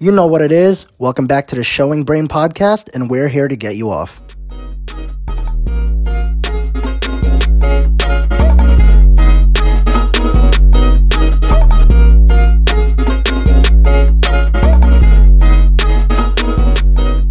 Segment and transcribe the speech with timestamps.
[0.00, 0.86] You know what it is.
[0.98, 4.36] Welcome back to the Showing Brain podcast, and we're here to get you off.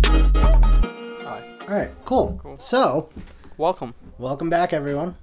[0.09, 1.43] Hi.
[1.61, 2.39] All right, cool.
[2.41, 2.57] Cool.
[2.59, 3.09] So,
[3.57, 3.93] Welcome.
[4.17, 5.15] welcome back, everyone.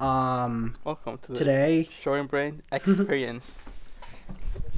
[0.00, 3.54] Um, Welcome to the today, Showing Brain Experience.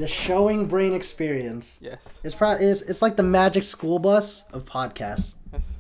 [0.01, 2.03] the Showing Brain experience yes.
[2.25, 5.35] is pro- is it's like the magic school bus of podcasts.
[5.53, 5.71] Yes.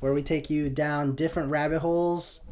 [0.00, 2.42] where we take you down different rabbit holes.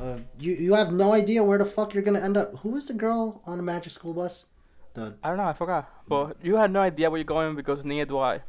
[0.00, 2.56] Uh, you you have no idea where the fuck you're gonna end up.
[2.60, 4.46] Who is the girl on the Magic School Bus?
[4.94, 5.44] The I don't know.
[5.44, 5.92] I forgot.
[6.08, 8.40] But you had no idea where you're going because neither do I.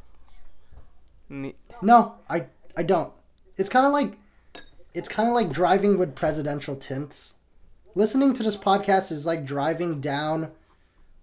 [1.29, 2.45] Ne- no, I
[2.77, 3.11] I don't.
[3.57, 4.17] It's kind of like
[4.93, 7.35] it's kind of like driving with presidential tints.
[7.95, 10.51] Listening to this podcast is like driving down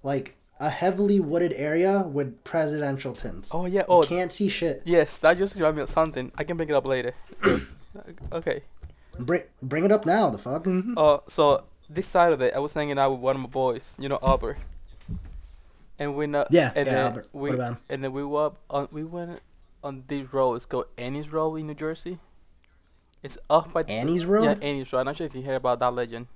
[0.02, 3.54] like a heavily wooded area with presidential tints.
[3.54, 3.80] oh yeah.
[3.80, 4.82] you Oh can't see shit.
[4.84, 5.18] yes.
[5.20, 6.32] That just reminded me of something.
[6.36, 7.14] I can bring it up later.
[8.32, 8.62] okay.
[9.18, 10.30] Bring bring it up now.
[10.30, 10.66] The fuck.
[10.66, 13.92] Uh, so this side of Saturday I was hanging out with one of my boys.
[13.98, 14.58] You know Albert.
[15.98, 16.48] And we not.
[16.52, 17.28] Yeah, and yeah, then Albert.
[17.32, 17.78] We, What about him?
[17.88, 18.88] And then we were on.
[18.92, 19.40] We went
[19.82, 20.54] on this road.
[20.54, 22.18] It's called Annie's Road in New Jersey.
[23.22, 24.44] It's up by Annie's Road.
[24.44, 25.00] Yeah, Annie's Road.
[25.00, 26.26] I'm not sure if you heard about that legend.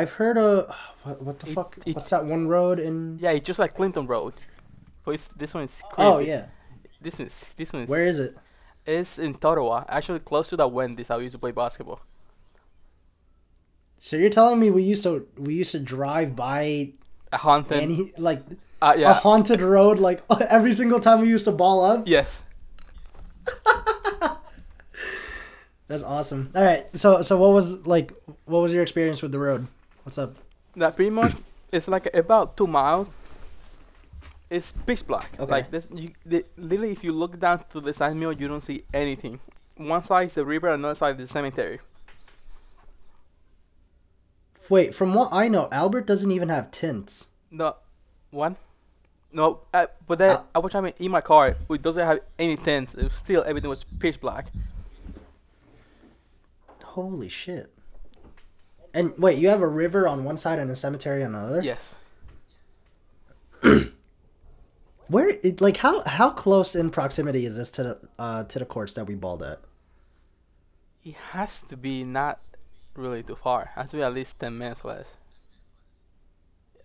[0.00, 1.78] I've heard of what, what the It- fuck?
[1.86, 3.18] it- What's that one road in?
[3.20, 4.34] Yeah, it's just like Clinton Road.
[5.04, 6.02] But this one's creepy.
[6.10, 6.46] Oh yeah.
[7.00, 8.36] This one is this one is Where is it?
[8.86, 9.84] it's in Totowa.
[9.88, 12.00] Actually close to that Wendy's I used to play basketball.
[14.00, 16.92] So you're telling me we used to we used to drive by
[17.32, 18.40] A haunted any like
[18.82, 20.22] uh, a haunted road like
[20.58, 22.04] every single time we used to ball up?
[22.06, 22.42] yes.
[25.86, 26.50] That's awesome.
[26.54, 26.86] All right.
[26.96, 28.12] So so what was like
[28.46, 29.66] what was your experience with the road?
[30.04, 30.36] What's up?
[30.76, 31.34] That pretty much
[31.72, 33.08] it's like about two miles.
[34.50, 35.30] It's pitch black.
[35.40, 35.50] Okay.
[35.50, 38.60] Like this you the, literally if you look down to the side mirror you don't
[38.60, 39.40] see anything.
[39.76, 41.80] One side is the river, and another side is the cemetery.
[44.70, 47.26] Wait, from what I know, Albert doesn't even have tints.
[47.50, 47.74] No,
[48.30, 48.56] one.
[49.32, 51.56] No, uh, but then Uh, I was trying in my car.
[51.68, 52.94] It doesn't have any tents.
[52.94, 54.46] It was still everything was pitch black.
[56.84, 57.73] Holy shit.
[58.94, 61.62] And wait, you have a river on one side and a cemetery on the other?
[61.62, 61.94] Yes.
[65.08, 68.64] Where it, like how how close in proximity is this to the uh to the
[68.64, 69.60] courts that we balled at?
[71.04, 72.40] It has to be not
[72.94, 73.62] really too far.
[73.62, 75.06] It has to be at least ten minutes less.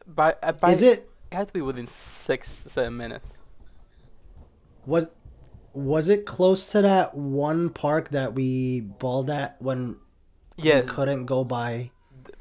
[0.07, 3.31] By, uh, by Is it It has to be within six to seven minutes.
[4.87, 5.07] Was
[5.73, 9.97] was it close to that one park that we balled at when
[10.57, 11.91] Yeah, we couldn't go by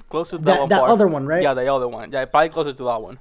[0.08, 1.42] close to that, that one that other one, right?
[1.42, 2.12] Yeah, the other one.
[2.12, 3.19] Yeah, probably closer to that one.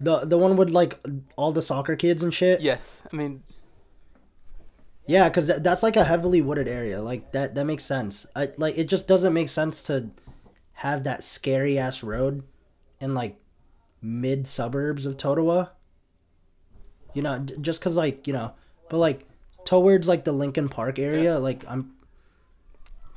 [0.00, 0.98] The the one with like
[1.36, 2.60] all the soccer kids and shit.
[2.60, 3.42] Yes, I mean,
[5.06, 7.00] Yeah, because that, that's like a heavily wooded area.
[7.02, 8.26] Like that that makes sense.
[8.34, 10.10] I like it just doesn't make sense to
[10.74, 12.42] have that scary ass road
[13.00, 13.36] in like
[14.00, 15.70] mid suburbs of Totowa.
[17.14, 18.52] You know, just cause like you know,
[18.88, 19.26] but like
[19.64, 21.94] towards like the Lincoln Park area, like I'm.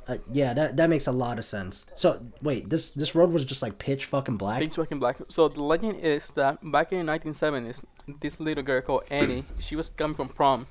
[0.08, 1.84] Uh, yeah, that that makes a lot of sense.
[1.94, 4.60] So wait, this this road was just like pitch fucking black.
[4.62, 5.16] pitch and black.
[5.28, 7.80] So the legend is that back in the 1970s,
[8.20, 10.66] this little girl called Annie, she was coming from prom,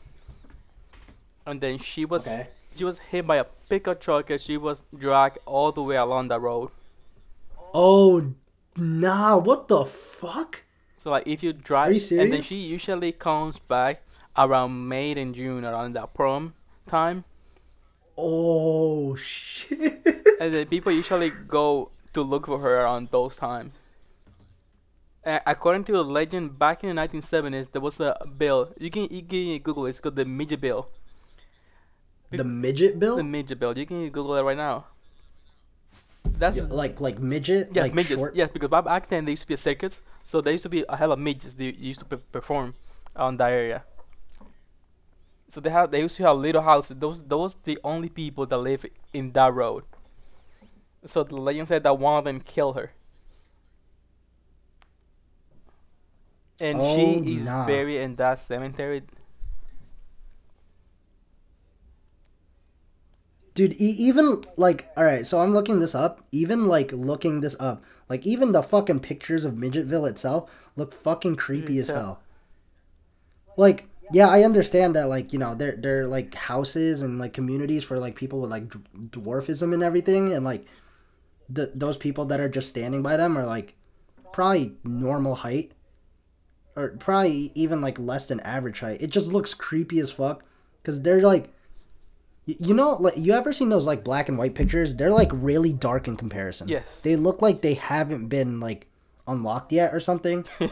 [1.46, 2.48] and then she was Okay.
[2.76, 6.30] she was hit by a pickup truck and she was dragged all the way along
[6.30, 6.70] that road.
[7.74, 8.32] Oh,
[8.78, 9.38] nah!
[9.38, 10.64] What the fuck?
[10.98, 14.02] So like if you drive, you and then she usually comes back
[14.38, 16.54] around May and June around that prom
[16.88, 17.26] time,
[18.18, 20.06] Oh shit!
[20.40, 23.74] and then people usually go to look for her around those times.
[25.26, 28.70] Uh, according to a legend, back in the 1970s, there was a bill.
[28.80, 29.90] You can you can Google it.
[29.92, 30.88] It's called the midget bill.
[32.32, 33.18] the midget bill?
[33.18, 33.78] The midget bill.
[33.78, 34.86] You can Google it right now.
[36.38, 38.16] That's Yeah, like like midget, yes, like midgets.
[38.20, 38.36] short.
[38.36, 40.84] Yes, because back- then there used to be a circus, so there used to be
[40.90, 42.74] a hell of midgets they used to pe- perform
[43.16, 43.84] on that area.
[45.50, 46.98] So they have they used to have little houses.
[47.00, 49.84] Those those the only people that live in that road.
[51.06, 52.92] So the legend said that one of them killed her.
[56.60, 57.66] And Oh, she is nah.
[57.68, 59.04] buried in that cemetery.
[63.54, 66.22] Dude, e- even like, all right, so I'm looking this up.
[66.32, 71.36] Even like looking this up, like even the fucking pictures of Midgetville itself look fucking
[71.38, 72.22] creepy as hell.
[73.56, 77.84] Like, yeah, I understand that, like you know, they're they're like houses and like communities
[77.84, 80.66] for like people with like d- dwarfism and everything, and like
[81.50, 83.76] the those people that are just standing by them are like
[84.34, 85.72] probably normal height.
[86.76, 89.02] or probably even like less than average height.
[89.02, 90.44] It just looks creepy as fuck
[90.82, 91.46] because they're like,
[92.48, 94.94] y- you know, like you ever seen those like black and white pictures?
[94.96, 96.68] They're like really dark in comparison.
[96.68, 96.84] Yes.
[97.04, 98.88] They look like they haven't been like
[99.28, 100.46] unlocked yet or something.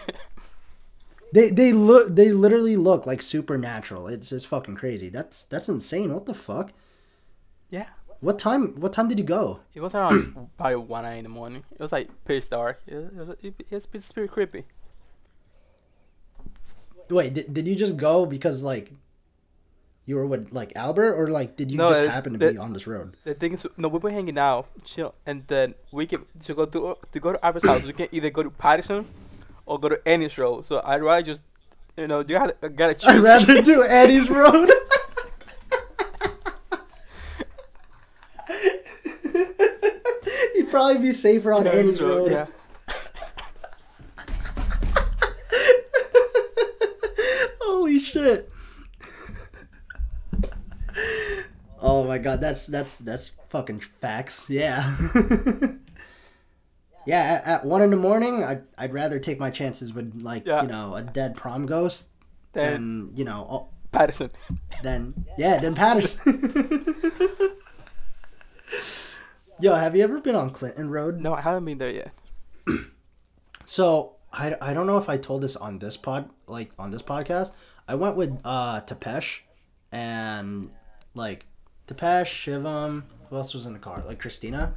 [1.33, 4.07] They they look they literally look like supernatural.
[4.07, 5.09] It's just fucking crazy.
[5.09, 6.13] That's that's insane.
[6.13, 6.71] What the fuck?
[7.69, 7.87] yeah.
[8.19, 9.59] What time what time did you go?
[9.73, 11.17] It was around probably one a.m.
[11.17, 11.63] in the morning.
[11.71, 12.79] It was like pitch dark.
[12.87, 14.63] It, was- it, it's, it's pretty creepy.
[17.09, 18.91] Wait, did, did you just go because like
[20.05, 22.57] you were with like Albert or like did you No, just it- happen to be
[22.57, 23.17] on this road?
[23.23, 26.65] The thing is, no, we were hanging out, chill, and then we can to go
[26.65, 27.83] to to go to Albert's house.
[27.83, 29.05] We can either go to Paterson
[29.65, 30.65] or go to Annie's Road.
[30.65, 31.41] So I'd rather just,
[31.97, 33.09] you know, you gotta gotta choose.
[33.09, 34.69] I'd rather do Eddie's Road.
[40.55, 42.31] You'd probably be safer on Annie's Road.
[42.31, 42.45] Yeah.
[47.61, 48.49] Holy shit.
[51.81, 54.49] Oh my god, that's that's that's fucking facts.
[54.49, 54.95] Yeah.
[57.05, 60.45] Yeah, at, at one in the morning, I'd, I'd rather take my chances with like
[60.45, 60.61] Yeah.
[60.61, 62.07] you know a dead prom ghost
[62.53, 64.31] Then than you know oh, Paterson.
[64.83, 66.85] than yeah than Paterson.
[69.59, 71.19] Yo, have you ever been on Clinton Road?
[71.21, 72.11] No, I haven't been there yet.
[73.65, 77.01] So I, I don't know if I told this on this pod like on this
[77.01, 77.53] podcast.
[77.87, 79.39] I went with uh Tepesh
[79.91, 80.69] and
[81.13, 81.45] like
[81.87, 84.03] Tepesh, Shivam, who else was in the car?
[84.05, 84.75] Like Christina.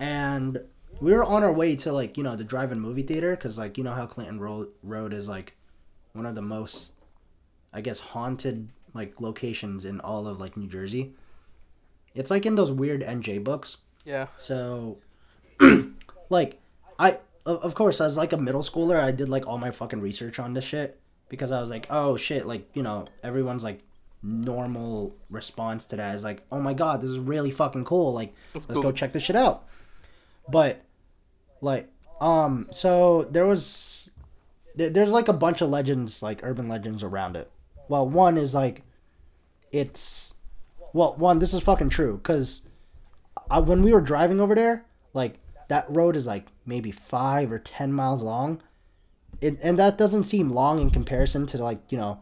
[0.00, 0.58] And
[1.00, 3.78] we were on our way to like, you know, the drive-in movie theater cuz like
[3.78, 5.56] you know how Clinton Road Road is like
[6.12, 6.94] one of the most
[7.72, 11.14] I guess haunted like locations in all of like New Jersey.
[12.14, 13.78] It's like in those weird NJ books.
[14.04, 14.26] Yeah.
[14.38, 14.98] So,
[16.30, 16.60] like,
[16.98, 20.00] I of of course as like a middle schooler, I did like all my fucking
[20.00, 20.98] research on this shit
[21.28, 23.80] because I was like, oh shit, like you know, everyone's like
[24.22, 28.12] normal response to that is like, oh my god, this is really fucking cool.
[28.12, 29.66] Like, let's go check this shit out.
[30.48, 30.82] But,
[31.60, 31.88] like,
[32.20, 34.10] um, so there was,
[34.74, 37.50] there, there's like a bunch of legends, like urban legends around it.
[37.88, 38.82] Well, one is like,
[39.72, 40.34] it's,
[40.92, 42.66] well, one this is fucking true because
[43.50, 44.84] I, when we were driving over there,
[45.14, 45.38] like
[45.68, 48.60] that road is like maybe five or ten miles long,
[49.40, 52.20] it, and that doesn't seem long in comparison to like you know,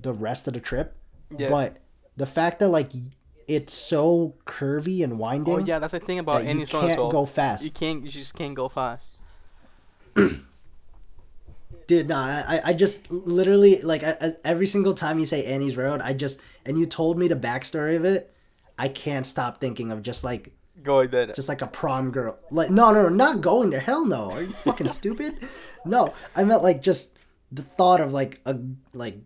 [0.00, 0.94] the rest of the trip.
[1.36, 1.48] Yeah.
[1.48, 1.78] But
[2.16, 2.90] the fact that like
[3.48, 6.84] it's so curvy and winding, Oh yeah, that's the thing about that you Annie's Road
[6.90, 7.64] as can't go fast.
[7.64, 8.02] You can't.
[8.04, 9.06] You just can't go fast.
[11.86, 15.76] Dude, no, I, I just literally like I, I- every single time you say Annie's
[15.76, 18.34] Road, I just and you told me the backstory of it,
[18.78, 20.52] I can't stop thinking of just like
[20.82, 21.26] Going there.
[21.28, 22.38] just like a prom girl.
[22.50, 23.78] Like no, no, no, not going there.
[23.80, 24.32] Hell no.
[24.32, 25.36] Are you fucking stupid?
[25.84, 27.16] No, I meant like just
[27.52, 28.56] the thought of like a
[28.92, 29.18] like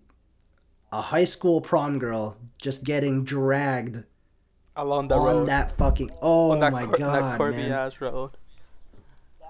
[0.93, 4.05] a high school prom girl just getting dragged
[4.83, 5.49] along the on road.
[5.49, 6.11] that fucking.
[6.23, 7.73] Oh on that my cur- god, that man.
[7.73, 8.31] ass road.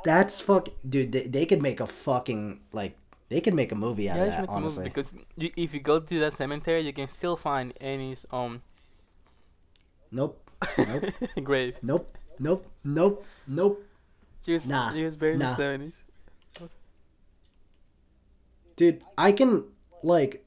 [0.05, 1.13] That's fuck, dude.
[1.13, 2.97] They, they could make a fucking like
[3.29, 4.41] they could make a movie out Yeah, of that.
[4.43, 7.37] make a movie Honestly, because you, if you go to that cemetery, you can still
[7.37, 8.63] find Annie's um
[10.11, 10.41] nope,
[10.79, 11.05] Nope.
[11.45, 11.77] grave.
[11.83, 13.85] nope, nope, nope, nope.
[14.45, 15.45] She was Nah, she was buried nah.
[15.45, 15.95] in the seventies.
[18.77, 19.65] dude i can
[20.03, 20.47] like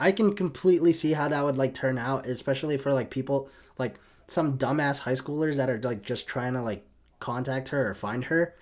[0.00, 3.48] i can completely see how that would like turn out especially for like people
[3.82, 3.96] like
[4.26, 6.84] some dumbass high schoolers that are like just trying to like
[7.18, 8.54] contact her or find her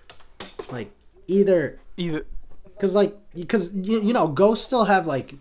[0.71, 0.91] like
[1.27, 2.25] either Either
[2.65, 5.35] because like because you, you know ghosts still have like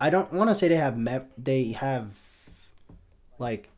[0.00, 2.18] i don't want to say they have me- they have
[3.38, 3.68] like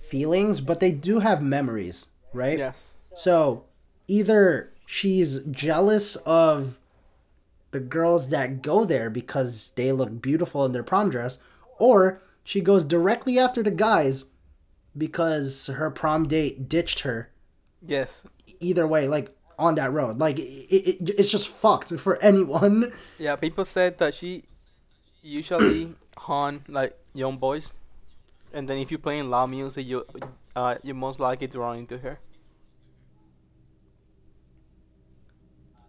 [0.00, 2.94] feelings but they do have memories right yes.
[3.14, 3.64] so
[4.08, 6.78] either she's jealous of
[7.76, 11.38] the girls that go there because they look beautiful in their prom dress,
[11.78, 14.26] or she goes directly after the guys
[14.96, 17.28] because her prom date ditched her.
[17.84, 18.22] Yes.
[18.60, 20.42] Either way, like on that road, like it,
[21.02, 22.92] it, it's just fucked for anyone.
[23.18, 24.44] Yeah, people said that she
[25.22, 27.72] usually haunt like young boys,
[28.54, 30.06] and then if you're playing loud music, you
[30.54, 32.18] uh you're most likely to run into her.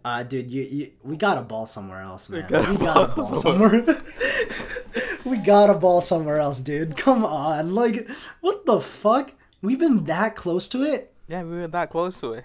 [0.04, 2.50] Uh, dude, you, you we got a ball somewhere else, We man.
[2.50, 3.84] got We got a ball ball somewhere.
[5.28, 6.96] we got a ball somewhere else, dude.
[6.96, 8.08] Come on, like
[8.40, 9.32] what the fuck?
[9.62, 11.12] We've been that close to it.
[11.28, 12.44] Yeah, we were that close to it.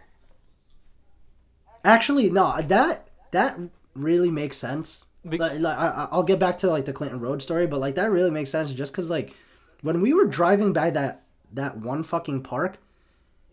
[1.84, 3.58] Actually, no, that that
[3.96, 5.06] really makes sense.
[5.28, 7.96] Be- Like, like, I, I'll get back to like the Clinton Road story, but like
[7.96, 9.34] that really makes sense just because like
[9.82, 11.24] when we were driving by that
[11.54, 12.78] that one fucking park,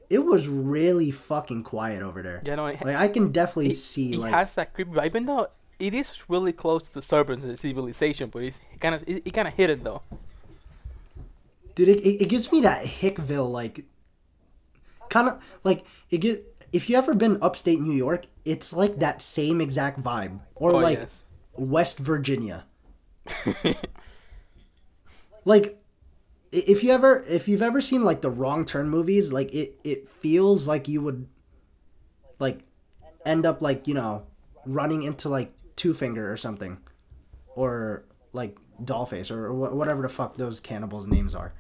[0.08, 2.42] it was really fucking quiet over there.
[2.44, 5.06] Yeah, no, it, Like I can definitely it, see it like has that creepy vibe,
[5.06, 5.48] even though
[5.80, 9.48] it is really close to disturbance and civilization, but it's kind of it, it kind
[9.48, 10.02] of hidden though.
[11.74, 13.84] dude it, it, it gives me that Hickville like
[15.08, 19.20] kind of like it get if you ever been upstate New York, it's like that
[19.20, 21.24] same exact vibe or oh like yes.
[21.56, 22.64] West Virginia.
[25.44, 25.78] Like
[26.52, 30.08] if you ever if you've ever seen like the wrong turn movies, like it it
[30.08, 31.26] feels like you would
[32.38, 32.60] like
[33.24, 34.26] end up like, you know,
[34.66, 36.76] running into like Two Finger or something
[37.56, 41.52] or like Dollface or wh- whatever the fuck those cannibals names are.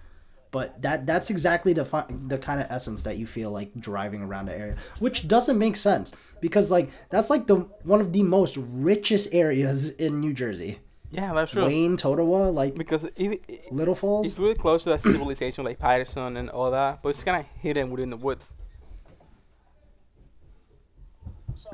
[0.50, 4.22] But that that's exactly the fi- the kind of essence that you feel like driving
[4.22, 7.56] around the area, which doesn't make sense because like that's like the
[7.92, 10.72] one of the most richest areas in New Jersey.
[11.10, 11.64] yeah, that's true.
[11.66, 13.14] Wayne, Totowa, like Because it,
[13.48, 14.26] it, Little Falls.
[14.26, 17.46] it's really close to that civilization like Paterson and all that, but it's kind of
[17.62, 18.44] hidden within the woods.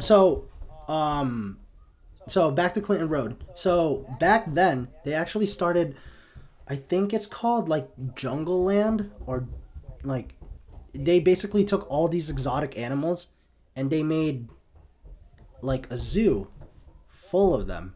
[0.01, 0.49] So,
[0.89, 1.59] um,
[2.27, 3.45] so back to Clinton Road.
[3.55, 5.97] So back then, they actually started.
[6.69, 9.47] I think it's called like Jungle Land or
[10.03, 10.35] like
[10.93, 13.29] they basically took all these exotic animals
[13.77, 14.49] and they made
[15.63, 16.49] like a zoo
[17.09, 17.95] full of them,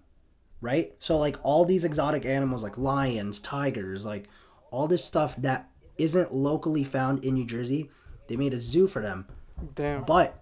[0.61, 0.93] right?
[0.99, 4.29] So like all these exotic animals like lions, tigers, like
[4.71, 5.69] all this stuff that
[5.99, 7.91] isn't locally found in New Jersey,
[8.29, 9.27] they made a zoo for them.
[9.75, 10.05] Damn.
[10.05, 10.39] But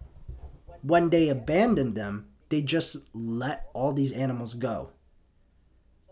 [0.82, 4.90] when they abandoned them, they just let all these animals go.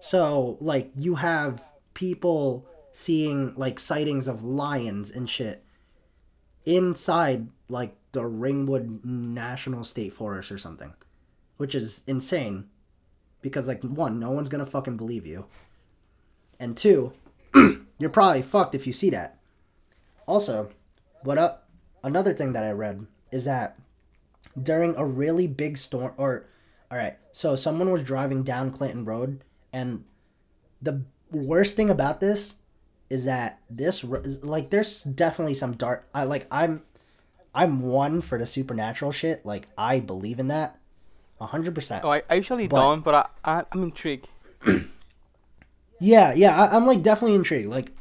[0.01, 1.63] So, like, you have
[1.95, 5.65] people seeing, like, sightings of lions and shit
[6.65, 10.95] inside, like, the Ringwood National State Forest or something,
[11.57, 12.69] which is insane.
[13.41, 15.47] Because, like, one, no one's gonna fucking believe you.
[16.59, 17.13] And two,
[17.99, 19.39] you're probably fucked if you see that.
[20.27, 20.71] Also,
[21.23, 21.69] what up?
[22.03, 23.79] Another thing that I read is that
[24.61, 26.47] during a really big storm or
[26.91, 30.05] all right so someone was driving down clinton road and
[30.81, 32.57] the worst thing about this
[33.11, 36.83] is that this like there's definitely some dark i like i'm
[37.55, 40.79] i'm one for the supernatural shit like i believe in that
[41.41, 44.29] 100% Oh, I, I usually But- don't, but I, I I'm intrigued.
[45.99, 47.69] Yeah, yeah, I, I'm like definitely intrigued.
[47.69, 47.93] Like,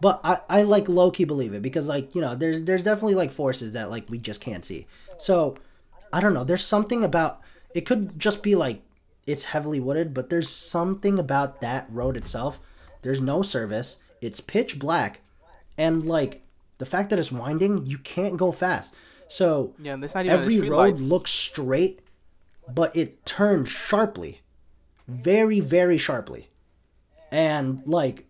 [0.00, 3.14] but I, I like low key believe it because like you know there's there's definitely
[3.14, 4.86] like forces that like we just can't see.
[5.16, 5.56] So
[6.12, 6.44] I don't know.
[6.44, 7.40] There's something about
[7.74, 8.82] it could just be like
[9.26, 12.58] it's heavily wooded, but there's something about that road itself.
[13.02, 13.98] There's no service.
[14.20, 15.20] It's pitch black,
[15.78, 16.42] and like
[16.78, 18.94] the fact that it's winding, you can't go fast.
[19.28, 21.00] So Yeah, there's not even every road lights.
[21.00, 22.00] looks straight,
[22.68, 24.40] but it turns sharply,
[25.06, 26.48] very very sharply,
[27.30, 28.26] and like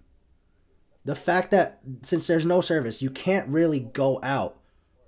[1.05, 4.59] the fact that since there's no service, you can't really go out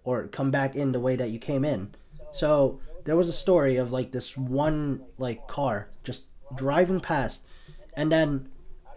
[0.04, 1.94] or come back in the way that you came in.
[2.32, 6.24] So there was a story of like this one like car just
[6.54, 7.46] driving past,
[7.94, 8.48] and then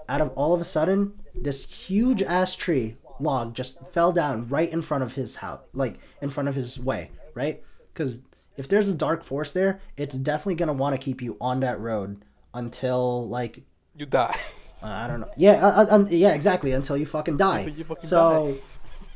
[0.07, 4.71] out of all of a sudden, this huge ass tree log just fell down right
[4.71, 7.61] in front of his house, like in front of his way, right?
[7.93, 8.21] Because
[8.57, 11.79] if there's a dark force there, it's definitely gonna want to keep you on that
[11.79, 12.23] road
[12.53, 13.63] until like
[13.95, 14.37] You die.
[14.83, 15.29] uh, I don't know.
[15.37, 16.71] Yeah, uh, uh, yeah, exactly.
[16.71, 17.73] Until you fucking die.
[17.75, 18.57] You fucking so,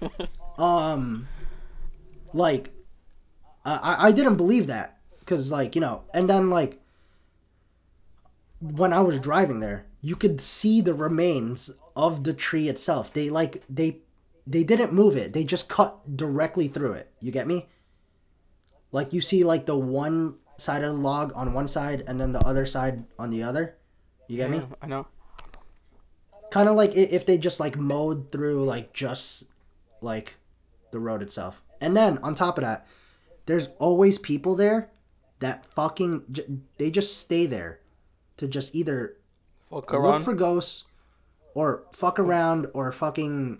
[0.57, 1.27] um,
[2.33, 2.71] like,
[3.71, 6.79] I I- I didn't believe that because like you know, and then like
[8.61, 13.13] when I was driving there, you could see the remains of the tree itself.
[13.13, 13.99] They like they
[14.45, 15.33] they didn't move it.
[15.33, 17.11] They just cut directly through it.
[17.19, 17.67] You get me?
[18.91, 22.31] Like you see like the one side of the log on one side and then
[22.33, 23.75] the other side on the other.
[24.27, 24.61] You get me?
[24.81, 25.07] I know.
[26.51, 29.43] kind of like if they just like mowed through like just
[30.01, 30.35] like
[30.91, 32.87] the road itself and then on top of that
[33.49, 34.91] there's always people there
[35.39, 36.45] that fucking j-
[36.77, 37.79] they just stay there
[38.37, 39.17] to just either
[39.69, 40.85] Fuck look for ghosts
[41.55, 43.59] or fuck around or fucking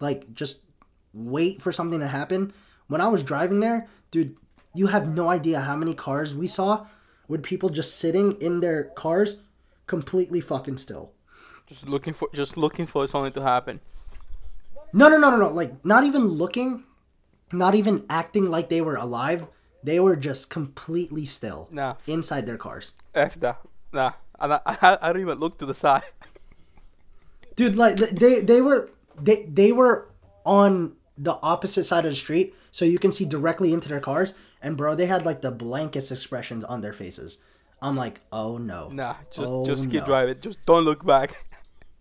[0.00, 0.60] like just
[1.12, 2.52] wait for something to happen
[2.88, 4.34] when i was driving there dude
[4.74, 6.86] you have no idea how many cars we saw
[7.28, 9.42] with people just sitting in their cars
[9.86, 11.12] completely fucking still
[11.66, 13.80] Just looking for just looking for something to happen.
[14.92, 15.48] No, no, no, no, no.
[15.54, 16.82] Like not even looking,
[17.52, 19.46] not even acting like they were alive.
[19.82, 22.92] They were just completely still Nah, inside their cars.
[23.14, 23.60] F that.
[23.92, 26.02] Nah, I, I, I don't even look to the side.
[27.56, 28.90] Dude, like they they were
[29.20, 30.08] they they were
[30.44, 34.32] on the opposite side of the street so you can see directly into their cars
[34.62, 37.38] and bro, they had like the blankest expressions on their faces.
[37.82, 40.06] I'm like, "Oh no." Nah, just Oh, just keep no.
[40.06, 40.36] driving.
[40.40, 41.34] Just don't look back.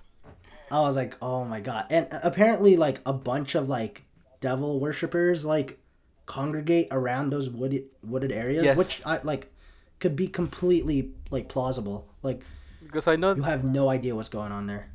[0.72, 4.04] I was like, "Oh my god." And apparently like a bunch of like
[4.40, 5.80] devil worshippers like
[6.26, 8.78] congregate around those wooded wooded areas, Yes.
[8.78, 9.52] which I like
[10.00, 12.08] could be completely like plausible.
[12.24, 12.44] Like
[12.84, 14.90] Because I know you have no idea what's going on there.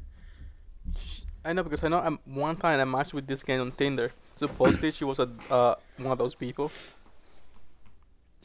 [1.45, 4.13] I know because I know um, one time I matched with this guy on Tinder.
[4.37, 6.71] Supposedly she was a uh, one of those people.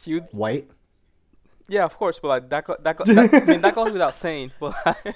[0.01, 0.69] She would, White.
[1.67, 4.15] yeah, of course, but like that, go, that, go, that I mean that goes without
[4.15, 4.51] saying.
[4.59, 5.15] But like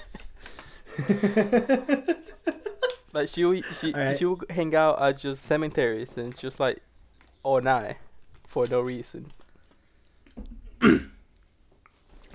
[3.26, 4.18] she would, she Alright.
[4.18, 6.78] she would hang out at just cemeteries and just like
[7.42, 7.96] all night
[8.46, 9.26] for no reason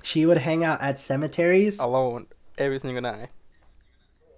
[0.02, 1.78] she would hang out at cemeteries.
[1.78, 2.26] alone
[2.58, 3.28] every single night.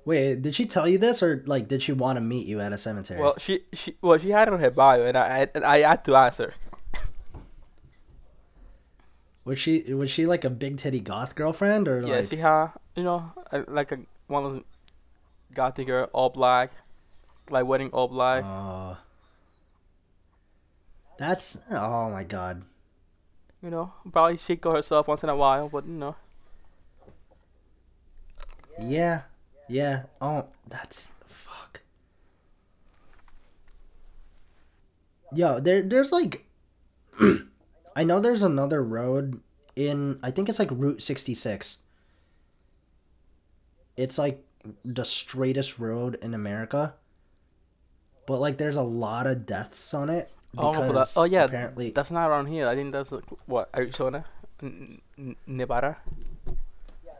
[0.04, 2.72] Wait, did she tell you this or like did she want to meet you at
[2.72, 3.20] a cemetery?
[3.20, 6.04] Well, she she well she had it on her bio and I and I had
[6.06, 6.54] to ask her.
[9.44, 12.70] was she was she like a big titty goth girlfriend or Yeah, like she had
[12.96, 13.32] you know
[13.68, 14.62] like a one of those
[15.54, 16.72] gothic girl, all black,
[17.50, 18.44] like wedding all black.
[18.44, 18.96] Oh.
[21.18, 22.62] That's oh my god.
[23.62, 26.16] You know, probably she go herself once in a while, but you know.
[28.80, 29.22] Yeah.
[29.68, 30.04] Yeah.
[30.20, 31.80] Oh, that's fuck.
[35.32, 36.44] Yo, there there's like
[37.96, 39.40] I know there's another road
[39.76, 41.78] in I think it's like Route 66.
[43.96, 44.42] It's like
[44.84, 46.94] the straightest road in America.
[48.26, 51.24] But like there's a lot of deaths on it Oh, uh, oh because that- oh
[51.24, 52.68] yeah, apparently that's not around here.
[52.68, 54.24] I think that's like, what Arizona,
[54.62, 55.96] N- N- Nevada.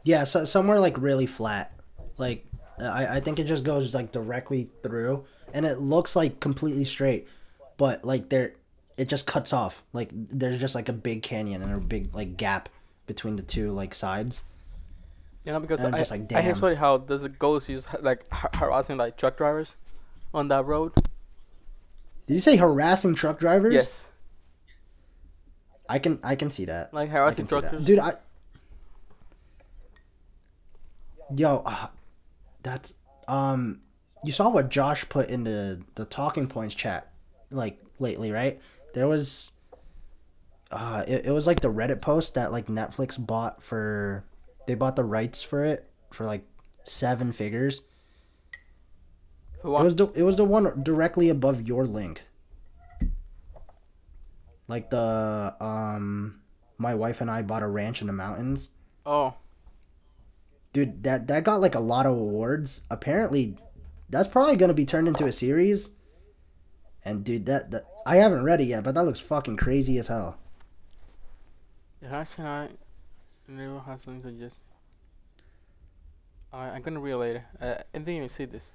[0.03, 1.71] Yeah, so somewhere like really flat.
[2.17, 2.45] Like
[2.79, 7.27] I, I think it just goes like directly through and it looks like completely straight.
[7.77, 8.53] But like there
[8.97, 9.83] it just cuts off.
[9.93, 12.69] Like there's just like a big canyon and a big like gap
[13.07, 14.43] between the two like sides.
[15.45, 16.75] You know, because I'm I, just like, I hear damn.
[16.75, 19.75] how there's a ghost who's like har- harassing like truck drivers
[20.33, 20.93] on that road.
[22.27, 23.73] Did you say harassing truck drivers?
[23.73, 24.05] Yes,
[25.89, 26.93] I can I can see that.
[26.93, 27.49] like harassing that.
[27.49, 27.85] truckers.
[27.85, 28.13] Dude, I
[31.35, 31.87] Yo, uh,
[32.61, 32.93] that's
[33.27, 33.81] um
[34.23, 37.11] you saw what Josh put in the the talking points chat
[37.51, 38.61] like lately, right?
[38.93, 39.53] There was
[40.71, 44.23] uh it, it was like the Reddit post that like Netflix bought for
[44.65, 46.45] they bought the rights for it for like
[46.83, 47.81] seven figures.
[49.61, 52.23] For It was the it was the one directly above your link.
[54.67, 56.41] Like the um
[56.77, 58.69] my wife and I bought a ranch in the mountains.
[59.05, 59.35] oh,
[60.71, 62.81] Dude, that that got like a lot of awards.
[62.89, 63.57] Apparently
[64.09, 65.91] that's probably going to be turned into a series.
[67.05, 70.07] And dude, that, that I haven't read it yet, but that looks fucking crazy as
[70.07, 70.37] hell.
[72.01, 72.69] yeah, actually, I
[73.47, 74.57] never something to just.
[76.51, 77.45] I I'm gonna read later.
[77.59, 78.71] Uh, I didn't even see this.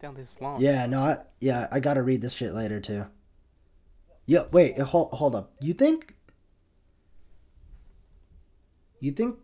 [0.00, 0.60] Damn, this is long.
[0.60, 3.06] Yeah, no, I, yeah, I got to read this shit later too.
[4.26, 5.52] Yeah, wait, hold hold up.
[5.60, 6.14] You think
[9.02, 9.36] You think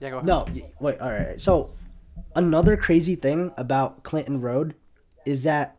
[0.00, 0.26] Yeah, go ahead.
[0.26, 0.44] No,
[0.80, 1.40] wait, all right.
[1.40, 1.70] So,
[2.34, 4.74] another crazy thing about Clinton Road
[5.24, 5.76] is that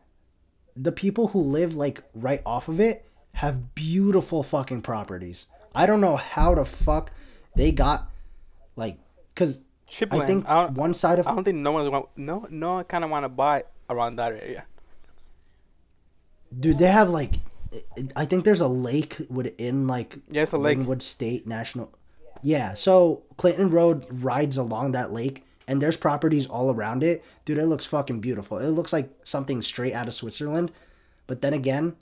[0.74, 5.48] the people who live like right off of it have beautiful fucking properties.
[5.76, 7.10] I don't know how the fuck
[7.54, 8.10] they got
[8.76, 8.98] like
[9.34, 12.46] cuz Chip I think I one side of I don't think no one's want, no
[12.50, 14.64] no one kind of want to buy around that area.
[16.58, 17.40] dude, they have like
[18.14, 20.78] I think there's a lake within like Yeah, it's a lake.
[20.78, 21.92] Ringwood State National.
[22.42, 27.24] Yeah, so Clinton Road rides along that lake, and there's properties all around it.
[27.44, 28.58] Dude, it looks fucking beautiful.
[28.58, 30.70] It looks like something straight out of Switzerland.
[31.26, 31.96] But then again,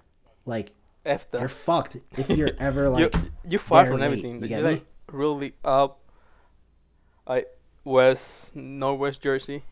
[0.44, 0.72] like
[1.04, 1.38] The.
[1.38, 3.14] you're fucked if you're ever like.
[3.14, 4.38] you you far from late, everything.
[4.40, 4.86] you You're like me?
[5.12, 6.00] really up,
[7.28, 7.46] like
[7.84, 9.62] west northwest Jersey.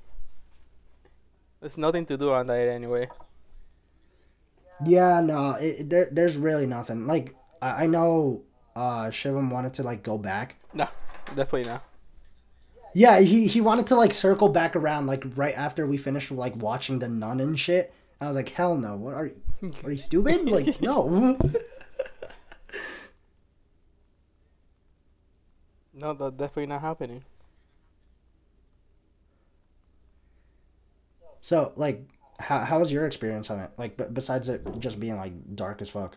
[1.61, 3.09] There's nothing to do on that anyway.
[4.85, 7.07] Yeah, no, it- there, there's really nothing.
[7.07, 8.43] Like I, I know,
[8.75, 10.57] uh, Shivam wanted to like go back.
[10.75, 10.89] No,
[11.37, 11.85] definitely not.
[12.95, 16.57] Yeah, he he wanted to like circle back around like right after we finished like
[16.57, 17.95] watching the nun and shit.
[18.21, 18.97] I was like, hell no.
[18.97, 19.41] What are you?
[19.85, 20.49] Are you stupid?
[20.49, 21.39] Like no.
[25.95, 27.25] No, that's definitely not happening.
[31.41, 32.09] So like,
[32.41, 33.71] how how was your experience on it?
[33.77, 36.17] Like, b- besides it just being like dark as fuck.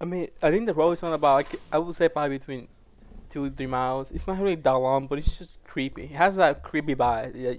[0.00, 2.68] I mean, I think the road is not about like I would say probably between
[3.30, 4.10] two three miles.
[4.10, 6.04] It's not really that long, but it's just creepy.
[6.04, 7.32] It has that creepy vibe.
[7.34, 7.54] Yeah,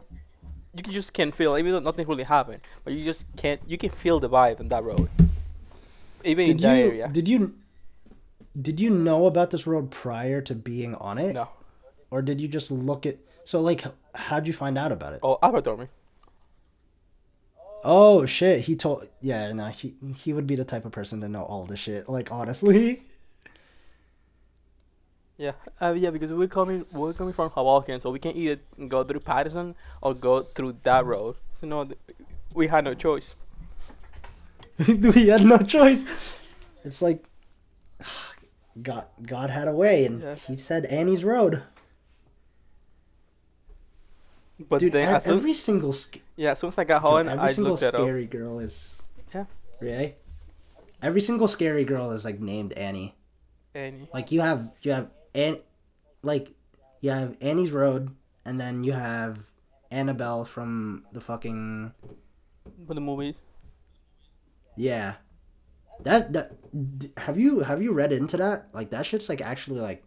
[0.75, 3.61] you can just can feel even though nothing really happened, but you just can't.
[3.67, 5.09] You can feel the vibe on that road.
[6.23, 7.07] Even in Did that you area.
[7.09, 7.53] did you
[8.59, 11.49] did you know about this road prior to being on it, No.
[12.11, 13.17] or did you just look at?
[13.43, 13.83] So like,
[14.15, 15.19] how'd you find out about it?
[15.23, 15.87] Oh, Albert told me.
[17.83, 18.61] Oh shit!
[18.61, 19.09] He told.
[19.21, 22.07] Yeah, no, he he would be the type of person to know all the shit.
[22.09, 23.03] Like honestly.
[25.43, 25.51] Yeah,
[25.81, 29.19] uh, yeah, because we're coming we're coming from Hoboken, so we can either go through
[29.19, 31.35] Paterson or go through that road.
[31.59, 31.89] So no,
[32.53, 33.35] we had no choice.
[34.87, 36.05] we had no choice.
[36.85, 37.25] It's like
[38.81, 40.35] God God had a way and Yeah.
[40.47, 41.61] he said Annie's Road.
[44.69, 47.09] But Dude, then as soon, every single sc- yeah, as soon as I got dude,
[47.09, 48.01] home, every I single looked it up.
[48.01, 49.03] scary girl is
[49.33, 49.45] Yeah.
[49.81, 50.15] Really?
[51.01, 53.15] Every single scary girl is like named Annie.
[53.75, 55.57] And Like you have you have An
[56.21, 56.51] like
[57.01, 58.15] you have Annie's Road
[58.45, 59.49] and then you have
[59.91, 61.93] Annabelle from the fucking
[62.87, 63.35] for the movies,
[64.75, 65.15] yeah.
[66.01, 66.51] That that
[67.17, 68.67] have you have you read into that?
[68.73, 70.03] Like that shit's like actually like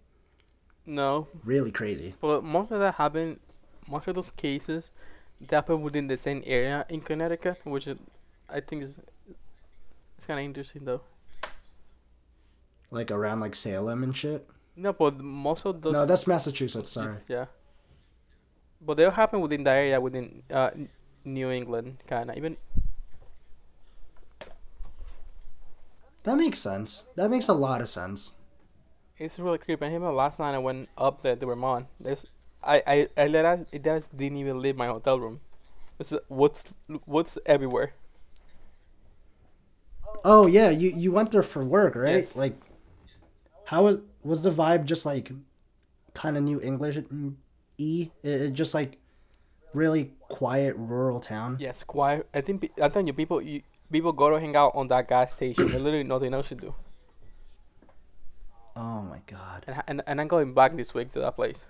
[0.84, 2.14] no, really crazy.
[2.20, 3.40] but most of that happened.
[3.88, 4.90] Most of those cases,
[5.40, 7.98] they happen within the same area in Connecticut, which is,
[8.48, 8.96] I think is
[10.16, 11.02] it's kind of interesting though.
[12.90, 14.48] Like around like Salem and shit.
[14.76, 17.14] No, but most of those No, that's Massachusetts, sorry.
[17.28, 17.46] Yeah.
[18.80, 20.70] But they'll happen within the area within uh,
[21.24, 22.36] New England, kind of.
[22.36, 22.56] Even
[26.24, 27.04] That makes sense.
[27.14, 28.32] That makes a lot of sense.
[29.18, 29.84] it's really creepy.
[29.84, 31.86] I remember last night I went up there to Vermont.
[32.00, 32.26] There's,
[32.62, 35.40] I, I, I let us, it just didn't even leave my hotel room.
[35.98, 36.64] It's what's,
[37.06, 37.92] what's everywhere.
[40.24, 42.24] Oh yeah, you you went there for work, right?
[42.24, 42.36] Yes.
[42.36, 42.54] Like,
[43.66, 44.84] how was was the vibe?
[44.84, 45.30] Just like,
[46.14, 46.98] kind of New English
[47.78, 48.10] e.
[48.22, 48.98] It, it just like,
[49.74, 51.58] really quiet rural town.
[51.60, 52.26] Yes, quiet.
[52.32, 55.34] I think I tell you, people, you, people go to hang out on that gas
[55.34, 55.68] station.
[55.68, 56.74] There's literally nothing else to do.
[58.76, 61.64] Oh my god, And, and and I'm going back this week to that place.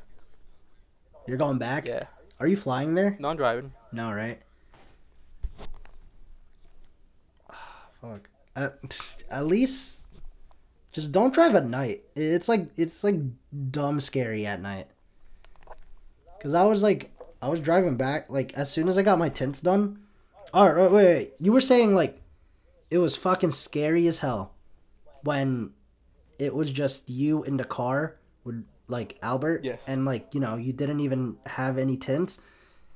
[1.27, 1.87] you're going back?
[1.87, 2.03] Yeah.
[2.41, 3.17] Are you flying there?
[3.19, 3.73] No, I'm driving.
[3.93, 4.39] No, right?
[7.49, 8.29] Ah, Fuck.
[8.55, 8.75] At,
[9.31, 10.06] at least,
[10.97, 12.05] just don't drive at night.
[12.15, 13.17] It's like it's like
[13.71, 14.87] dumb scary at night.
[16.41, 17.11] Cause I was like,
[17.43, 19.99] I was driving back like as soon as I got my tints done.
[20.55, 21.33] All right, wait, wait, wait.
[21.39, 22.23] You were saying like,
[22.91, 24.55] it was fucking scary as hell,
[25.23, 25.73] when,
[26.39, 29.67] it was just you in the car with like Albert.
[29.67, 29.83] Yes.
[29.87, 32.41] And like you know you didn't even have any tints.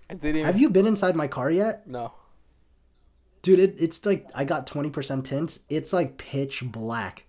[0.09, 0.37] I didn't.
[0.37, 1.87] Even, Have you been inside my car yet?
[1.87, 2.13] No.
[3.43, 5.61] Dude, it, it's like I got 20% tints.
[5.69, 7.25] It's like pitch black.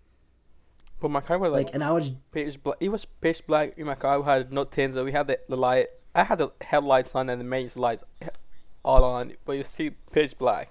[1.02, 2.78] But my car was like, Like and I was pitch black.
[2.80, 4.20] It was pitch black in my car.
[4.20, 4.96] We had no tints.
[4.96, 5.88] We had the, the light.
[6.14, 8.04] I had the headlights on and the main lights
[8.86, 10.70] all on, but you see pitch black.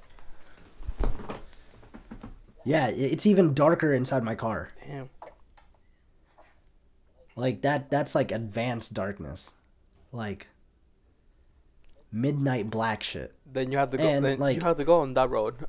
[2.65, 4.69] yeah, it's even darker inside my car.
[4.87, 5.11] Damn.
[7.35, 9.55] Like that that's like advanced darkness.
[10.13, 10.47] Like
[12.13, 13.35] midnight black shit.
[13.53, 14.07] Then you have to go.
[14.07, 15.57] And, like- you have to go on that road.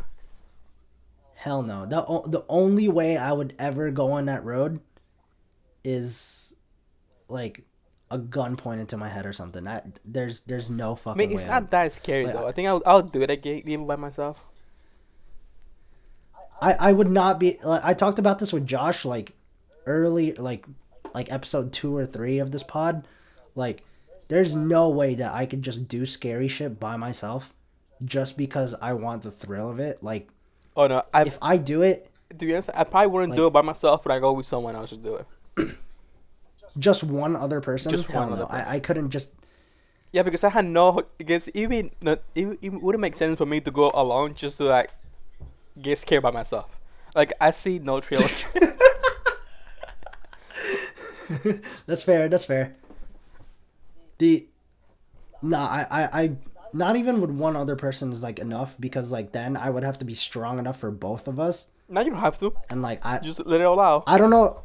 [1.41, 1.87] Hell no.
[1.87, 4.79] The the only way I would ever go on that road
[5.83, 6.53] is
[7.27, 7.63] like
[8.11, 9.63] a gun pointed to my head or something.
[9.63, 11.41] That there's there's no I fucking mean, way.
[11.41, 12.45] it's I would- not that scary like, though.
[12.45, 14.43] I- I think I'll I'll do it again even by myself.
[16.61, 19.31] I, I would not be like, I talked about this with Josh like
[19.87, 20.65] early like
[21.15, 23.07] like episode 2 or 3 of this pod
[23.55, 23.83] like
[24.27, 27.51] there's no way that I could just do scary shit by myself
[28.05, 30.29] just because I want the thrill of it like
[30.75, 33.53] Oh no, I if I do it to be honest, I probably wouldn't do it
[33.53, 35.27] by myself, but I go with someone else to do it.
[36.79, 38.65] just one other person Just hell one no other person.
[38.65, 39.31] I, I couldn't just
[40.11, 41.03] Yeah, because I had no.
[41.17, 44.91] Because even it, it wouldn't make sense for me to go alone just to like
[45.81, 46.79] get scared by myself.
[47.15, 48.21] Like I see no trail.
[51.85, 52.75] that's fair that's fair
[54.17, 54.45] the
[55.41, 56.35] nah I, I I
[56.73, 59.97] not even with one other person is like enough because like then I would have
[59.99, 62.55] to be strong enough for both of us now you don't have to.
[62.69, 64.05] and like I Just let it all out.
[64.07, 64.61] I don't know.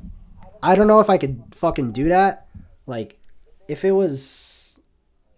[0.63, 2.47] I don't know if I could fucking do that.
[2.87, 3.19] Like,
[3.69, 4.81] if it was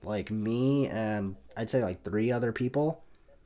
[0.04, 3.02] like me and I'd say like three other people,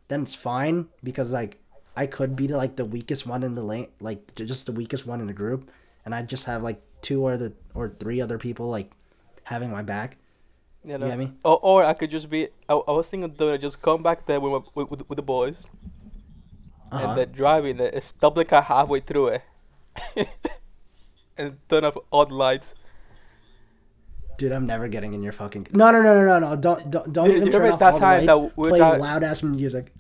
[0.08, 1.58] then it's fine because like
[1.96, 5.20] I could be like the weakest one in the lane, like just the weakest one
[5.20, 5.70] in the group,
[6.04, 8.90] and I just have like two or the or three other people like
[9.44, 10.16] having my back.
[10.84, 11.14] You know?
[11.16, 11.32] me?
[11.44, 12.48] Or, or I could just be.
[12.68, 15.22] I, I was thinking of doing just come back there with, my, with, with the
[15.22, 15.54] boys
[16.90, 17.06] Uh-huh.
[17.06, 19.42] and then driving there, stop the car halfway through it,
[21.38, 22.74] and turn off all the lights.
[24.38, 25.68] Dude, I'm never getting in your fucking.
[25.72, 26.56] No, no, no, no, no, no!
[26.56, 28.26] Don't, don't, don't You- even turn off all the lights.
[28.26, 29.92] that we were Play driving- loud ass music.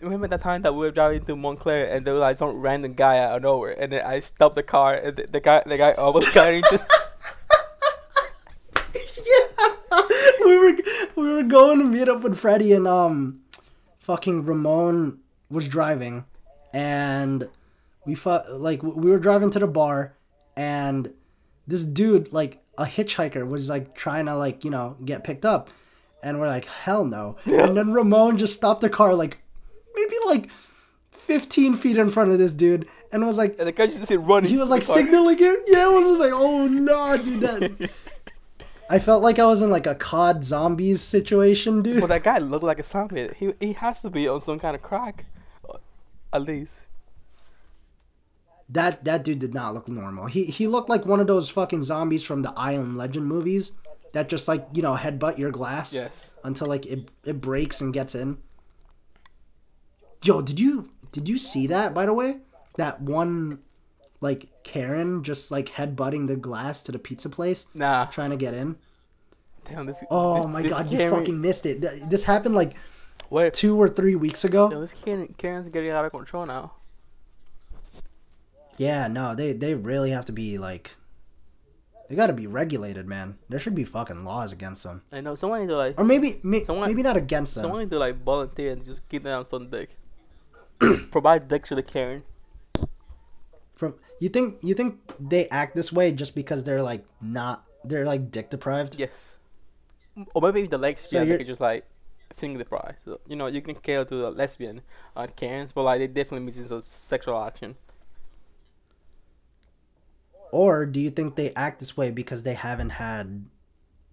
[0.00, 2.94] Remember that time that we were driving to Montclair and there was like some random
[2.94, 5.76] guy out of nowhere, and then I stopped the car and the, the guy the
[5.76, 6.80] guy almost got into.
[8.94, 9.46] yeah,
[11.42, 13.40] we were we going to meet up with Freddie and um,
[13.98, 15.18] fucking Ramon
[15.50, 16.24] was driving,
[16.72, 17.48] and
[18.06, 20.14] we fu- like we were driving to the bar,
[20.56, 21.12] and
[21.66, 25.70] this dude like a hitchhiker was like trying to like you know get picked up,
[26.22, 29.38] and we're like hell no, and then Ramon just stopped the car like
[29.94, 30.50] maybe like.
[31.12, 34.50] 15 feet in front of this dude and was like And the guy just running.
[34.50, 35.02] he was like to the car.
[35.04, 35.54] signaling him.
[35.68, 37.40] Yeah, it was just like, oh no, dude.
[37.40, 37.90] That
[38.92, 41.98] I felt like I was in like a COD zombies situation, dude.
[41.98, 43.30] Well, that guy looked like a zombie.
[43.34, 45.24] He he has to be on some kind of crack,
[46.30, 46.76] at least.
[48.68, 50.26] That that dude did not look normal.
[50.26, 53.72] He he looked like one of those fucking zombies from the I Am Legend movies
[54.12, 56.30] that just like you know headbutt your glass Yes.
[56.44, 58.36] until like it it breaks and gets in.
[60.22, 62.40] Yo, did you did you see that by the way?
[62.76, 63.60] That one
[64.22, 68.06] like Karen just like headbutting the glass to the pizza place Nah.
[68.06, 68.76] trying to get in.
[69.66, 70.02] Damn this.
[70.10, 71.80] Oh this- my this god, you fucking missed it.
[72.08, 72.74] This happened like
[73.30, 73.52] Wait.
[73.52, 74.70] two or three weeks ago.
[74.70, 76.72] Yo, this Karen, Karen's getting out of control now.
[78.78, 80.96] Yeah, no, they they really have to be like
[82.08, 83.38] they got to be regulated, man.
[83.48, 85.02] There should be fucking laws against them.
[85.12, 87.64] I know someone need to like Or maybe may, Someone- maybe not against them.
[87.64, 89.96] someone need to like volunteer and just give them some dick.
[91.10, 92.22] Provide dick to the Karen.
[94.22, 98.30] You think you think they act this way just because they're like not they're like
[98.30, 98.94] dick deprived?
[98.96, 99.10] Yes.
[100.32, 101.84] Or maybe the lesbian So they could just like
[102.36, 102.94] think the price.
[103.04, 104.80] So, you know, you can cater to the lesbian
[105.16, 107.74] uh, Karens, but like they definitely missing some sexual action.
[110.52, 113.44] Or do you think they act this way because they haven't had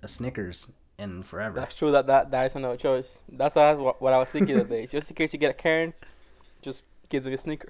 [0.02, 1.60] a Snickers in forever?
[1.60, 1.92] That's true.
[1.92, 3.20] That that that is another choice.
[3.34, 4.88] That's what, what I was thinking today.
[4.88, 5.94] Just in case you get a Karen,
[6.64, 7.70] just give them a sneaker.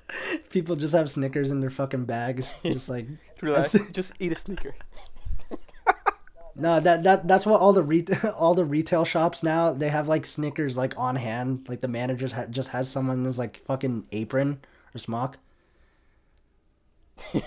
[0.50, 3.06] People just have Snickers in their fucking bags, just like
[3.40, 3.72] Relax.
[3.90, 4.74] Just eat a sneaker.
[6.54, 10.06] No, that that that's what all the re- all the retail shops now they have
[10.06, 11.64] like Snickers like on hand.
[11.66, 14.60] Like the managers ha- just has someone in his like fucking apron
[14.94, 15.38] or smock.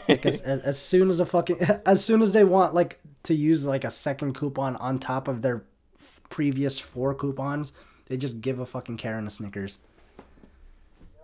[0.07, 3.65] Because as, as soon as a fucking as soon as they want like to use
[3.65, 5.65] like a second coupon on top of their
[5.99, 7.73] f- previous four coupons,
[8.07, 9.79] they just give a fucking Karen a Snickers.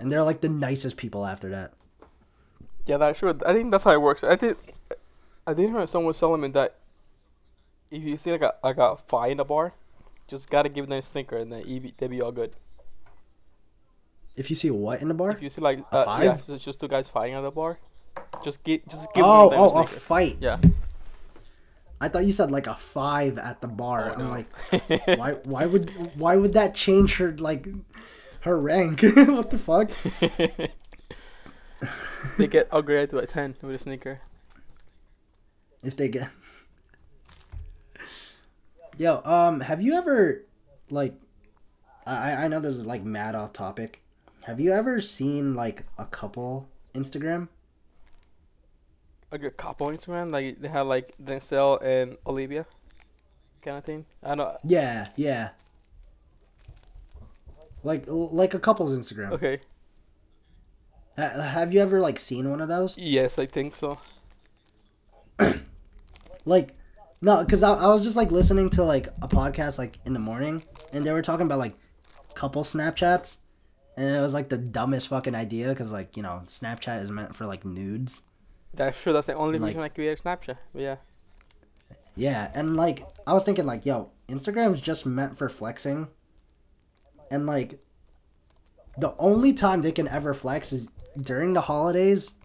[0.01, 1.73] And they're like the nicest people after that.
[2.87, 3.37] Yeah, that's true.
[3.45, 4.23] I think that's how it works.
[4.23, 4.57] I think
[5.45, 6.75] I did hear someone telling me that
[7.91, 9.73] if you see like a like a fight in a bar,
[10.27, 12.51] just gotta give them a sneaker and then be- they be all good.
[14.35, 15.31] If you see a what in the bar?
[15.31, 16.43] If you see like A uh, yeah, five?
[16.43, 17.77] so it's just two guys fighting at the bar,
[18.43, 20.37] just give just give Oh, them oh, a a fight.
[20.39, 20.57] Yeah.
[21.99, 24.09] I thought you said like a five at the bar.
[24.09, 24.29] Oh, I'm no.
[24.29, 24.47] like,
[25.19, 27.67] why why would why would that change her like
[28.41, 29.01] her rank?
[29.15, 29.89] what the fuck?
[32.37, 34.21] they get upgraded to a ten with a sneaker.
[35.83, 36.29] If they get
[38.97, 40.43] Yo, um, have you ever
[40.89, 41.15] like
[42.05, 44.03] I I know this is like mad off topic.
[44.43, 47.47] Have you ever seen like a couple Instagram?
[49.31, 52.65] Like a couple Instagram, like they have like Denzel and Olivia,
[53.61, 54.05] kind of thing.
[54.21, 54.57] I know.
[54.63, 55.49] Yeah, yeah.
[57.83, 59.31] Like like a couple's Instagram.
[59.31, 59.59] Okay.
[61.17, 62.97] Ha- have you ever like seen one of those?
[62.97, 63.97] Yes, I think so.
[66.45, 66.75] like
[67.21, 70.19] no because I, I was just like listening to like a podcast like in the
[70.19, 70.63] morning
[70.93, 71.75] and they were talking about like
[72.33, 73.37] couple snapchats
[73.97, 77.35] and it was like the dumbest fucking idea because like you know snapchat is meant
[77.35, 78.21] for like nudes
[78.73, 79.13] That's true.
[79.13, 80.57] That's the only Like- reason I created Snapchat.
[80.73, 80.95] But yeah.
[82.15, 86.07] yeah and like i was thinking like yo instagram's just meant for flexing
[87.31, 87.79] and like
[88.97, 92.35] the only time they can ever flex is during the holidays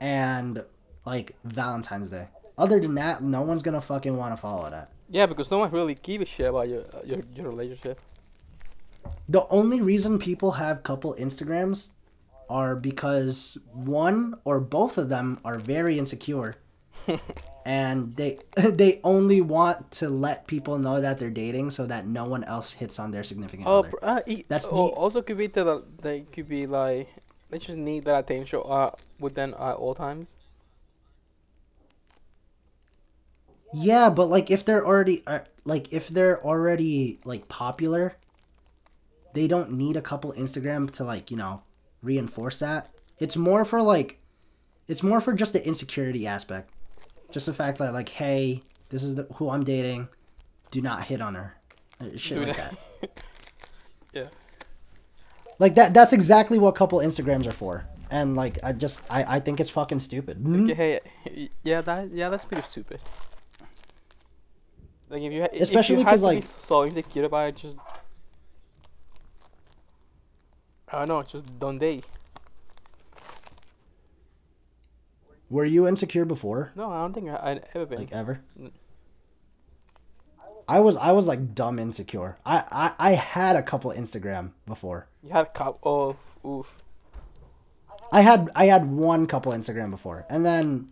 [0.00, 0.64] and
[1.04, 2.26] like valentine's day.
[2.58, 4.90] Other than that no one's gonna fucking want to follow that.
[5.10, 8.00] Yeah, because no one really give a shit about your uh, your your relationship.
[9.28, 11.90] the only reason people have couple Instagrams
[12.48, 16.54] are because one or both of them are very insecure
[17.64, 22.24] and they they only want to let people know that they're dating so that no
[22.24, 23.92] one else hits on their significant Oh, other.
[24.02, 27.08] uh, That's oh, the- also could be that they could be like
[27.50, 30.34] they just need that attention uh with them at all times.
[33.72, 38.14] Yeah, but like if they're already uh, like if they're already like popular,
[39.32, 41.62] they don't need a couple Instagram to like, you know,
[42.02, 42.90] reinforce that.
[43.18, 44.20] It's more for like
[44.86, 46.70] it's more for just the insecurity aspect.
[47.34, 50.08] Just the fact that like, hey, this is the, who I'm dating.
[50.70, 51.56] Do not hit on her.
[52.00, 52.76] Uh, shit like that.
[54.12, 54.28] yeah.
[55.58, 55.92] Like that.
[55.92, 57.88] That's exactly what couple Instagrams are for.
[58.08, 60.44] And like, I just, I, I think it's fucking stupid.
[60.44, 60.70] mm?
[60.70, 63.00] Okay, hey, yeah, that, yeah, that's pretty stupid.
[65.10, 67.78] Like if you, especially because like, be so insecure about it, just
[70.86, 72.04] I don't know, just don't date.
[75.54, 76.72] Were you insecure before?
[76.74, 77.98] No, I don't think I, I'd ever been.
[77.98, 78.40] Like ever?
[78.60, 78.72] Mm.
[80.66, 82.38] I was I was like dumb insecure.
[82.44, 85.06] I, I, I had a couple Instagram before.
[85.22, 86.16] you had a couple.
[86.44, 86.82] Oh, oof.
[88.10, 90.88] I had I had one couple Instagram before, and then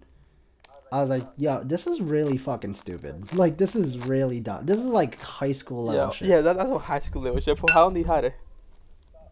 [0.92, 3.35] I was like, "Yo, this is really fucking stupid.
[3.35, 4.64] Like, this is really dumb.
[4.64, 7.40] This is like high school level Yeah, shit." yeah, that, that's what high school level
[7.40, 7.59] shit.
[7.59, 8.35] For how long did you had it?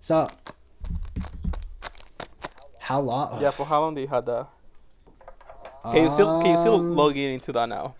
[0.00, 0.28] So,
[2.80, 3.40] how long?
[3.40, 4.48] Yeah, for how long did you had that?
[5.84, 7.94] Can you still can you still Um, log in into that now?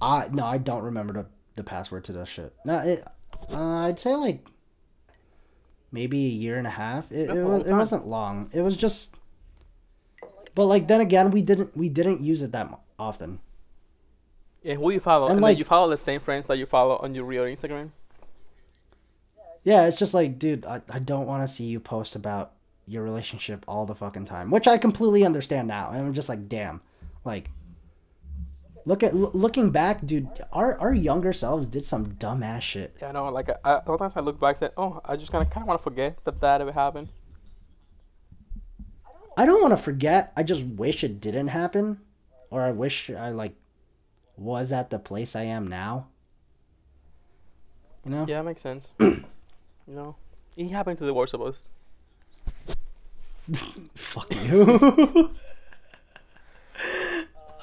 [0.00, 2.54] I no, I don't remember the the password to that shit.
[2.64, 3.04] No, it.
[3.50, 4.46] Uh, I'd say like
[5.92, 7.10] maybe a year and a half.
[7.12, 8.50] It it, was, it wasn't long.
[8.52, 9.14] It was just.
[10.54, 12.68] But like then again, we didn't we didn't use it that
[12.98, 13.40] often.
[14.64, 15.26] And who you follow?
[15.26, 17.90] And, And, like- you follow the same friends that you follow on your real Instagram.
[19.62, 22.52] Yeah, it's just like, dude, I, I don't want to see you post about
[22.90, 25.90] your relationship all the fucking time, which I completely understand now.
[25.90, 26.80] And I'm just like, damn,
[27.24, 27.50] like,
[28.84, 30.28] look at l- looking back, dude.
[30.52, 32.96] Our our younger selves did some dumbass shit.
[33.00, 33.28] Yeah, I know.
[33.28, 35.68] Like, I, sometimes I look back and say, oh, I just kind of kind of
[35.68, 37.08] want to forget that that ever happened.
[39.36, 40.32] I don't want to forget.
[40.36, 42.00] I just wish it didn't happen,
[42.50, 43.54] or I wish I like
[44.36, 46.08] was at the place I am now.
[48.04, 48.24] You know?
[48.26, 48.88] Yeah, makes sense.
[48.98, 49.22] you
[49.86, 50.16] know,
[50.56, 51.68] it happened to the worst of us.
[53.94, 55.30] Fuck you.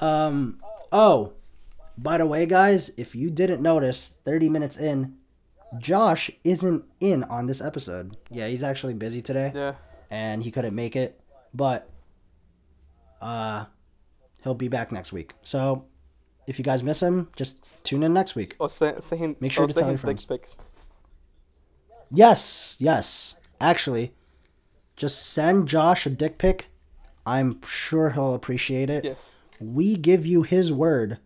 [0.00, 0.60] um.
[0.90, 1.32] Oh,
[1.98, 5.16] by the way, guys, if you didn't notice, thirty minutes in,
[5.78, 8.16] Josh isn't in on this episode.
[8.30, 9.74] Yeah, he's actually busy today, Yeah.
[10.10, 11.20] and he couldn't make it.
[11.54, 11.88] But,
[13.20, 13.66] uh,
[14.44, 15.32] he'll be back next week.
[15.42, 15.84] So,
[16.46, 18.54] if you guys miss him, just tune in next week.
[18.58, 19.36] Or send, send him.
[19.40, 20.26] Make sure to tell him your friends.
[22.10, 23.36] Yes, yes.
[23.60, 24.12] Actually,
[24.98, 26.66] just send Josh a dick pic.
[27.24, 29.04] I'm sure he'll appreciate it.
[29.04, 29.30] Yes.
[29.60, 31.18] We give you his word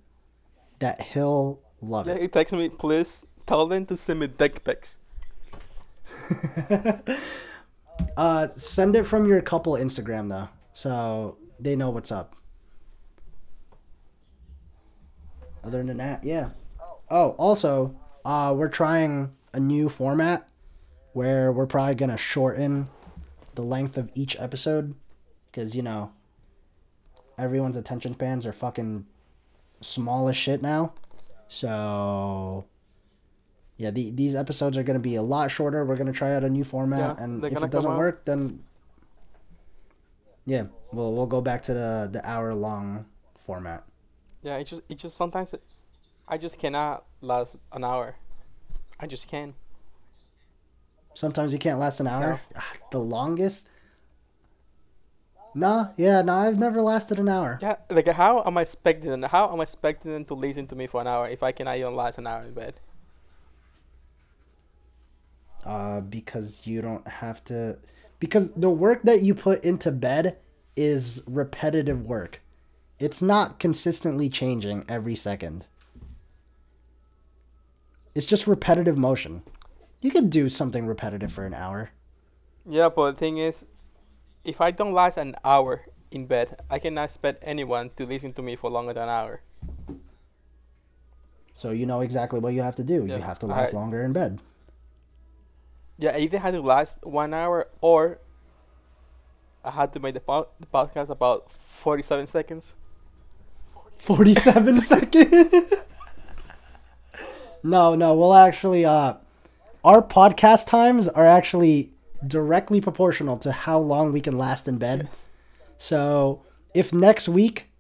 [0.79, 2.23] that he'll love Yeah, it.
[2.23, 4.99] he texted me, please tell them to send me dick pics.
[8.17, 12.37] uh, send it from your couple Instagram though, so they know what's up.
[15.65, 16.51] Other than that, yeah.
[17.11, 20.49] Oh, also, uh, we're trying a new format
[21.13, 22.89] where we're probably gonna shorten
[23.55, 24.95] the length of each episode,
[25.51, 26.13] because you know,
[27.39, 29.07] everyone's attention spans are fucking
[29.81, 30.93] small as shit now.
[31.49, 32.65] So,
[33.77, 35.85] yeah, the, these episodes are gonna be a lot shorter.
[35.85, 38.63] We're gonna try out a new format, Yeah, and if it doesn't work, then
[40.47, 43.85] yeah, we'll we'll go back to the the hour long format.
[44.43, 45.63] Yeah, it just, it just sometimes, it,
[46.27, 48.17] I just cannot last an hour.
[48.99, 49.55] I just can't.
[51.15, 52.41] Sometimes you can't last an hour.
[52.57, 53.69] Ah, The longest.
[55.55, 57.59] Nah, yeah, no, I've never lasted an hour.
[57.61, 59.23] Yeah, like how am I expecting them?
[59.23, 61.77] How am I expecting them to listen to me for an hour if I cannot
[61.77, 62.75] even last an hour in bed?
[65.65, 67.79] Uh, because you don't have to.
[68.19, 70.39] Because the work that you put into bed
[70.75, 72.41] is repetitive work.
[72.99, 75.67] It's not consistently changing every second.
[78.15, 79.43] It's just repetitive motion.
[80.03, 81.91] You could do something repetitive for an hour.
[82.69, 83.65] Yeah, but the thing is,
[84.45, 88.43] if I don't last an hour in bed, I cannot expect anyone to listen to
[88.43, 89.41] me for longer than an hour.
[91.55, 93.07] So you know exactly what you have to do.
[93.07, 94.41] Yeah, You have to last I- longer in bed.
[95.99, 98.19] Yeah, I either had to last one hour or
[99.65, 102.75] I had to make the, po- the podcast about 47 seconds.
[103.99, 105.75] 47 seconds.
[107.63, 109.15] no, no, we'll actually uh
[109.85, 111.93] our podcast times are actually
[112.27, 115.09] directly proportional to how long we can last in bed.
[115.11, 115.29] Yes.
[115.79, 116.43] So,
[116.75, 117.71] if next week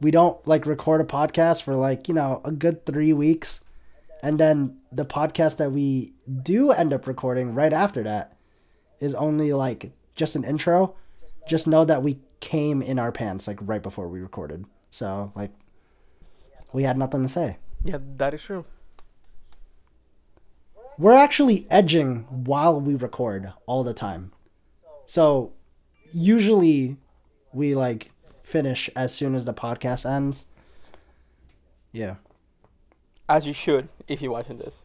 [0.00, 3.62] we don't like record a podcast for like, you know, a good 3 weeks
[4.22, 6.12] and then the podcast that we
[6.42, 8.36] do end up recording right after that
[9.00, 10.94] is only like just an intro,
[11.48, 14.64] just know that we came in our pants like right before we recorded.
[14.90, 15.50] So, like
[16.72, 17.58] we had nothing to say.
[17.84, 18.64] Yeah, that is true.
[20.98, 24.32] We're actually edging while we record all the time.
[25.06, 25.52] So
[26.12, 26.96] usually
[27.52, 28.10] we like
[28.44, 30.46] finish as soon as the podcast ends.
[31.92, 32.16] Yeah.
[33.28, 34.82] As you should if you're watching this.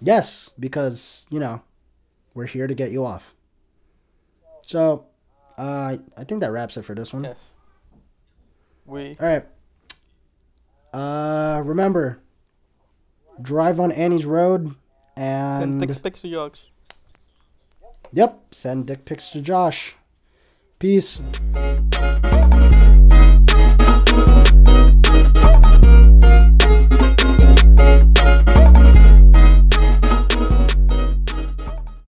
[0.00, 1.62] Yes, because, you know,
[2.34, 3.34] we're here to get you off.
[4.64, 5.06] So,
[5.56, 7.24] uh, I think that wraps it for this one.
[7.24, 7.52] Yes.
[8.84, 9.16] We.
[9.18, 9.46] All right.
[10.92, 12.20] Uh, remember,
[13.40, 14.74] drive on Annie's road
[15.16, 15.62] and.
[15.62, 16.64] Send dick pics to Josh.
[18.12, 19.94] Yep, send dick pics to Josh.
[20.78, 21.20] Peace.